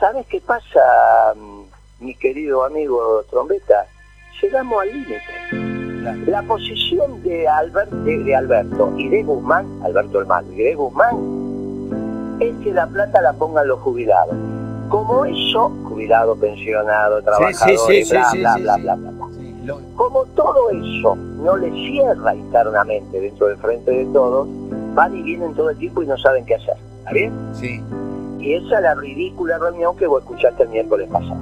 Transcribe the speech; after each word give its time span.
¿Sabes 0.00 0.26
qué 0.28 0.40
pasa, 0.40 1.34
mm, 1.36 2.04
mi 2.04 2.14
querido 2.14 2.64
amigo 2.64 3.22
Trombeta? 3.30 3.84
Llegamos 4.40 4.80
al 4.80 4.88
límite. 4.88 6.30
La 6.30 6.42
posición 6.42 7.22
de, 7.22 7.46
de, 8.24 8.34
Alberto 8.34 8.94
y 8.96 9.08
de 9.10 9.22
Guzmán, 9.22 9.66
Alberto 9.84 10.20
el 10.20 10.26
Malo 10.26 10.50
y 10.52 10.56
de 10.56 10.74
Guzmán, 10.74 12.38
es 12.40 12.56
que 12.64 12.72
la 12.72 12.86
plata 12.86 13.20
la 13.20 13.34
pongan 13.34 13.68
los 13.68 13.78
jubilados. 13.80 14.34
Como 14.88 15.26
eso, 15.26 15.68
jubilado, 15.86 16.34
pensionado, 16.34 17.20
trabajadores, 17.20 18.08
bla, 18.08 18.30
bla, 18.32 18.56
bla, 18.56 18.76
bla, 18.78 18.94
bla, 18.94 19.10
bla. 19.10 19.76
Como 19.96 20.24
todo 20.34 20.70
eso 20.70 21.14
no 21.14 21.58
le 21.58 21.70
cierra 21.72 22.34
internamente 22.34 23.20
dentro 23.20 23.48
del 23.48 23.58
frente 23.58 23.90
de 23.90 24.06
todos, 24.06 24.48
van 24.94 25.14
y 25.14 25.22
vienen 25.22 25.54
todo 25.54 25.68
el 25.68 25.76
tiempo 25.76 26.02
y 26.02 26.06
no 26.06 26.16
saben 26.16 26.46
qué 26.46 26.54
hacer. 26.54 26.76
¿Está 27.00 27.12
bien? 27.12 27.32
Sí. 27.52 27.82
Y 28.40 28.54
esa 28.54 28.76
es 28.76 28.82
la 28.82 28.94
ridícula 28.94 29.58
reunión 29.58 29.96
que 29.96 30.06
vos 30.06 30.22
escuchaste 30.22 30.62
el 30.62 30.70
miércoles 30.70 31.08
pasado. 31.10 31.40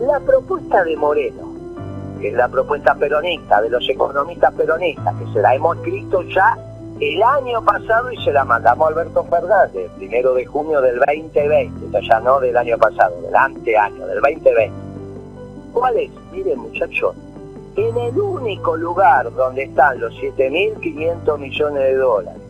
La 0.00 0.18
propuesta 0.20 0.82
de 0.82 0.96
Moreno, 0.96 1.54
que 2.20 2.28
es 2.28 2.34
la 2.34 2.48
propuesta 2.48 2.94
peronista, 2.96 3.62
de 3.62 3.70
los 3.70 3.88
economistas 3.88 4.52
peronistas, 4.54 5.14
que 5.16 5.32
se 5.32 5.40
la 5.40 5.54
hemos 5.54 5.76
escrito 5.76 6.22
ya 6.22 6.58
el 6.98 7.22
año 7.22 7.64
pasado 7.64 8.10
y 8.10 8.16
se 8.24 8.32
la 8.32 8.44
mandamos 8.44 8.86
a 8.86 8.90
Alberto 8.90 9.22
Fernández, 9.24 9.90
primero 9.96 10.34
de 10.34 10.44
junio 10.44 10.80
del 10.80 10.98
2020, 10.98 11.96
o 11.96 12.00
ya 12.00 12.20
no 12.20 12.40
del 12.40 12.56
año 12.56 12.78
pasado, 12.78 13.20
del 13.22 13.36
anteaño, 13.36 14.06
del 14.06 14.20
2020. 14.20 14.72
¿Cuál 15.72 15.96
es? 15.98 16.10
Miren 16.32 16.58
muchachos, 16.58 17.14
en 17.76 17.96
el 17.96 18.18
único 18.18 18.76
lugar 18.76 19.32
donde 19.34 19.64
están 19.64 20.00
los 20.00 20.12
7.500 20.14 21.38
millones 21.38 21.82
de 21.82 21.94
dólares 21.94 22.45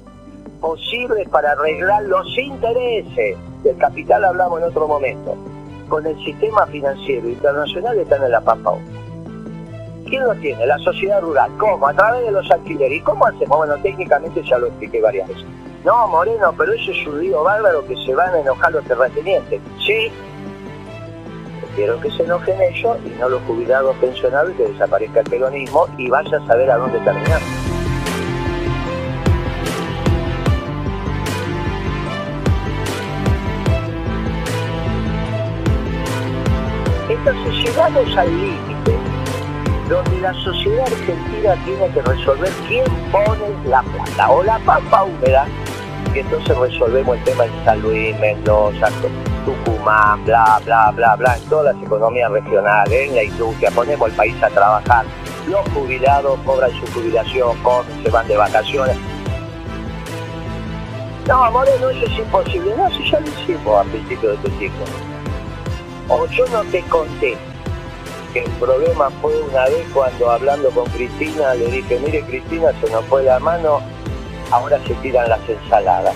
posibles 0.57 1.29
para 1.29 1.53
arreglar 1.53 2.03
los 2.05 2.27
intereses 2.39 3.37
del 3.63 3.77
capital, 3.77 4.25
hablamos 4.25 4.61
en 4.61 4.69
otro 4.69 4.87
momento, 4.87 5.37
con 5.89 6.07
el 6.07 6.17
sistema 6.25 6.67
financiero 6.67 7.29
internacional 7.29 7.99
están 7.99 8.23
en 8.25 8.31
la 8.31 8.41
Pampa 8.41 8.75
¿Quién 10.07 10.25
lo 10.25 10.35
tiene? 10.37 10.65
La 10.67 10.79
sociedad 10.79 11.21
rural. 11.21 11.51
¿Cómo? 11.59 11.89
A 11.89 11.93
través 11.93 12.25
de 12.25 12.31
los 12.31 12.49
alquileres. 12.49 12.99
¿Y 12.99 13.01
cómo 13.01 13.27
hacemos? 13.27 13.59
Bueno, 13.59 13.75
técnicamente 13.83 14.41
ya 14.45 14.57
lo 14.57 14.69
expliqué 14.69 15.01
varias 15.01 15.27
veces. 15.29 15.45
No, 15.85 16.07
Moreno, 16.09 16.55
pero 16.57 16.73
eso 16.73 16.93
es 16.93 17.07
un 17.07 17.21
lío 17.21 17.43
bárbaro 17.43 17.85
que 17.87 17.97
se 18.05 18.15
van 18.15 18.33
a 18.35 18.41
enojar 18.41 18.73
los 18.73 18.85
terratenientes. 18.85 19.61
Sí, 19.85 20.13
quiero 21.77 22.01
que 22.01 22.11
se 22.11 22.25
enojen 22.25 22.61
ellos 22.61 22.97
y 23.05 23.11
no 23.21 23.29
los 23.29 23.43
jubilados 23.43 23.95
pensionados 23.97 24.53
que 24.57 24.65
desaparezca 24.65 25.21
el 25.21 25.31
peronismo 25.31 25.87
y 25.99 26.09
vaya 26.09 26.39
a 26.39 26.47
saber 26.47 26.71
a 26.71 26.77
dónde 26.77 26.99
terminar. 27.01 27.41
Entonces 37.19 37.55
llegamos 37.65 38.17
al 38.17 38.29
límite 38.29 38.99
donde 39.89 40.21
la 40.21 40.35
sociedad 40.35 40.87
argentina 40.87 41.55
tiene 41.65 41.89
que 41.91 42.03
resolver 42.03 42.51
quién 42.69 42.85
pone 43.13 43.55
la 43.65 43.83
plata 43.83 44.31
o 44.31 44.43
la 44.43 44.59
pampa 44.61 45.05
húmeda, 45.05 45.47
y 46.13 46.19
entonces 46.19 46.57
resolvemos 46.59 47.17
el 47.19 47.25
tema 47.25 47.45
en 47.45 47.65
San 47.65 47.81
Luis, 47.83 48.19
Mendoza, 48.19 48.89
Tucumán, 49.45 50.25
bla, 50.25 50.61
bla, 50.65 50.91
bla, 50.91 51.15
bla, 51.15 51.37
en 51.37 51.49
todas 51.49 51.75
las 51.75 51.85
economías 51.85 52.31
regionales, 52.33 53.09
en 53.09 53.15
la 53.15 53.23
industria, 53.23 53.71
ponemos 53.71 54.09
el 54.09 54.17
país 54.17 54.43
a 54.43 54.49
trabajar, 54.49 55.05
los 55.49 55.69
jubilados 55.69 56.39
cobran 56.45 56.73
su 56.73 56.87
jubilación, 56.93 57.57
comen, 57.63 58.03
se 58.03 58.11
van 58.11 58.27
de 58.27 58.37
vacaciones. 58.37 58.97
No, 61.29 61.51
Moreno, 61.51 61.91
eso 61.91 62.07
es 62.07 62.19
imposible. 62.19 62.73
No, 62.77 62.89
si 62.91 63.11
ya 63.11 63.19
lo 63.19 63.27
hicimos 63.27 63.81
al 63.81 63.87
principio 63.89 64.31
de 64.31 64.37
tu 64.37 64.49
ciclo. 64.59 65.16
O 66.09 66.27
yo 66.27 66.47
no 66.47 66.63
te 66.65 66.83
conté 66.83 67.37
que 68.33 68.41
el 68.41 68.51
problema 68.53 69.11
fue 69.23 69.41
una 69.43 69.65
vez 69.65 69.87
cuando 69.93 70.31
hablando 70.31 70.71
con 70.71 70.85
Cristina 70.91 71.55
le 71.55 71.67
dije, 71.67 71.99
mire 71.99 72.23
Cristina, 72.23 72.73
se 72.81 72.91
nos 72.91 73.05
fue 73.07 73.25
la 73.25 73.39
mano, 73.39 73.81
ahora 74.51 74.79
se 74.87 74.95
tiran 74.95 75.29
las 75.29 75.49
ensaladas. 75.49 76.15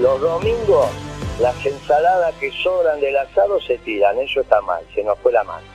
Los 0.00 0.20
domingos 0.20 0.88
las 1.40 1.66
ensaladas 1.66 2.34
que 2.36 2.50
sobran 2.52 3.00
del 3.00 3.16
asado 3.16 3.60
se 3.60 3.78
tiran, 3.78 4.18
eso 4.18 4.40
está 4.40 4.60
mal, 4.62 4.82
se 4.94 5.02
nos 5.02 5.18
fue 5.18 5.32
la 5.32 5.42
mano. 5.44 5.66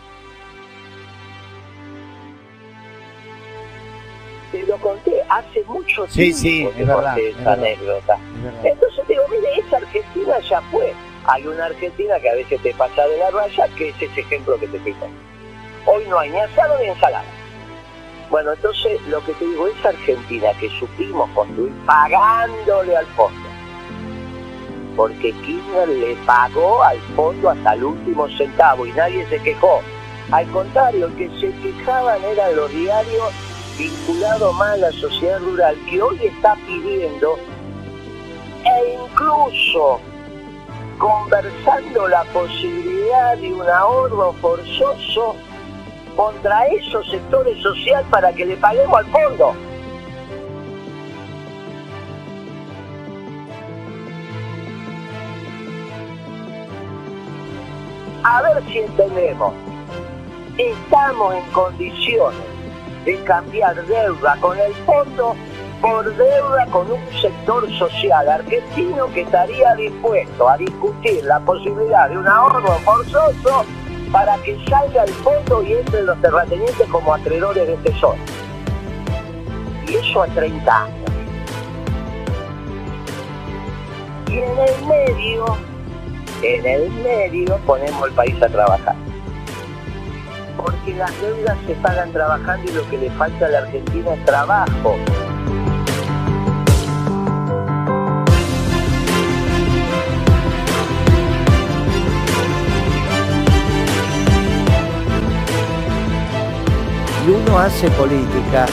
Te 4.51 4.63
lo 4.63 4.77
conté 4.77 5.21
hace 5.27 5.63
mucho 5.65 6.05
tiempo 6.05 6.09
sí, 6.13 6.33
sí, 6.33 6.69
es 6.77 6.87
verdad, 6.87 7.19
esa 7.19 7.53
anécdota. 7.53 8.17
Entonces 8.63 9.07
digo, 9.07 9.23
mire, 9.29 9.59
esa 9.59 9.77
Argentina 9.77 10.39
ya 10.49 10.61
fue. 10.71 10.93
Hay 11.27 11.45
una 11.45 11.65
Argentina 11.65 12.19
que 12.19 12.29
a 12.29 12.35
veces 12.35 12.61
te 12.61 12.73
pasa 12.73 13.07
de 13.07 13.17
la 13.17 13.31
raya, 13.31 13.67
que 13.77 13.89
es 13.89 14.01
ese 14.01 14.21
ejemplo 14.21 14.59
que 14.59 14.67
te 14.67 14.79
pico. 14.79 15.07
Hoy 15.85 16.05
no 16.07 16.19
hay 16.19 16.29
ni 16.29 16.39
asado 16.39 16.77
ni 16.79 16.87
ensalada. 16.87 17.25
Bueno, 18.29 18.53
entonces 18.53 19.01
lo 19.07 19.23
que 19.23 19.33
te 19.33 19.45
digo, 19.45 19.67
esa 19.67 19.89
Argentina 19.89 20.49
que 20.59 20.69
supimos 20.79 21.29
construir 21.31 21.71
pagándole 21.85 22.97
al 22.97 23.05
fondo 23.07 23.47
porque 24.97 25.31
Kirchner 25.31 25.87
le 25.87 26.15
pagó 26.25 26.83
al 26.83 26.99
fondo 27.15 27.51
hasta 27.51 27.73
el 27.73 27.83
último 27.83 28.27
centavo 28.29 28.85
y 28.85 28.91
nadie 28.93 29.25
se 29.29 29.39
quejó. 29.39 29.79
Al 30.31 30.45
contrario, 30.47 31.09
que 31.15 31.29
se 31.39 31.51
quejaban 31.61 32.21
eran 32.23 32.55
los 32.55 32.69
diarios 32.71 33.31
vinculados 33.77 34.53
más 34.55 34.73
a 34.73 34.77
la 34.77 34.91
sociedad 34.91 35.39
rural, 35.39 35.77
que 35.87 36.01
hoy 36.01 36.19
está 36.23 36.55
pidiendo 36.65 37.37
e 38.65 38.97
incluso 39.03 40.01
conversando 40.97 42.07
la 42.07 42.23
posibilidad 42.25 43.37
de 43.37 43.53
un 43.53 43.69
ahorro 43.69 44.33
forzoso 44.33 45.35
contra 46.15 46.65
esos 46.67 47.09
sectores 47.09 47.61
sociales 47.61 48.05
para 48.09 48.33
que 48.33 48.45
le 48.45 48.57
paguemos 48.57 48.97
al 48.97 49.05
fondo. 49.07 49.53
a 58.27 58.41
ver 58.41 58.63
si 58.65 58.79
entendemos. 58.79 59.53
Estamos 60.57 61.35
en 61.35 61.45
condiciones 61.51 62.39
de 63.05 63.23
cambiar 63.23 63.85
deuda 63.85 64.37
con 64.41 64.59
el 64.59 64.73
fondo 64.85 65.35
por 65.81 66.15
deuda 66.15 66.65
con 66.71 66.91
un 66.91 67.21
sector 67.21 67.69
social 67.77 68.27
argentino 68.27 69.07
que 69.13 69.21
estaría 69.21 69.75
dispuesto 69.75 70.49
a 70.49 70.57
discutir 70.57 71.23
la 71.23 71.39
posibilidad 71.39 72.09
de 72.09 72.17
un 72.17 72.27
ahorro 72.27 72.73
forzoso 72.79 73.65
para 74.11 74.37
que 74.37 74.57
salga 74.69 75.03
el 75.03 75.13
fondo 75.13 75.63
y 75.63 75.73
entre 75.73 76.03
los 76.03 76.19
terratenientes 76.21 76.87
como 76.89 77.13
acreedores 77.13 77.67
de 77.67 77.77
tesoro. 77.77 78.17
Y 79.87 79.95
eso 79.95 80.23
a 80.23 80.27
30 80.27 80.83
años. 80.83 81.11
Y 84.29 84.37
en 84.39 84.59
el 84.59 84.85
medio 84.85 85.57
en 86.43 86.65
el 86.65 86.91
medio 86.91 87.57
ponemos 87.65 88.07
el 88.07 88.13
país 88.13 88.41
a 88.41 88.47
trabajar. 88.47 88.95
Porque 90.55 90.93
las 90.95 91.21
deudas 91.21 91.57
se 91.65 91.73
pagan 91.75 92.11
trabajando 92.11 92.69
y 92.69 92.75
lo 92.75 92.87
que 92.89 92.97
le 92.97 93.09
falta 93.11 93.45
a 93.45 93.49
la 93.49 93.59
Argentina 93.59 94.13
es 94.13 94.25
trabajo. 94.25 94.97
Uno 107.27 107.59
hace 107.59 107.91
política 107.91 108.65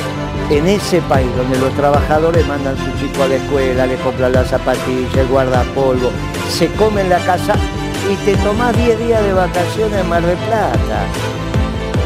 en 0.48 0.66
ese 0.68 1.00
país 1.02 1.28
donde 1.36 1.58
los 1.58 1.72
trabajadores 1.74 2.46
mandan 2.46 2.76
a 2.76 2.78
su 2.78 3.00
chico 3.00 3.24
a 3.24 3.28
la 3.28 3.34
escuela, 3.34 3.84
le 3.84 3.96
compran 3.96 4.32
las 4.32 4.48
zapatillas, 4.48 5.16
el 5.16 5.26
guardapolvo, 5.26 6.10
se 6.48 6.68
come 6.74 7.00
en 7.00 7.10
la 7.10 7.18
casa 7.18 7.54
y 8.08 8.14
te 8.24 8.36
tomás 8.36 8.76
10 8.76 8.98
días 9.00 9.22
de 9.24 9.32
vacaciones 9.32 10.00
en 10.00 10.08
Mar 10.08 10.22
del 10.22 10.36
Plata. 10.36 11.06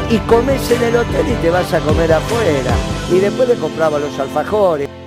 Y 0.09 0.17
comes 0.19 0.71
en 0.71 0.81
el 0.81 0.95
hotel 0.95 1.27
y 1.29 1.33
te 1.41 1.51
vas 1.51 1.71
a 1.71 1.79
comer 1.81 2.11
afuera. 2.11 2.71
Y 3.11 3.19
después 3.19 3.47
le 3.47 3.55
compraba 3.55 3.99
los 3.99 4.17
alfajores. 4.17 4.98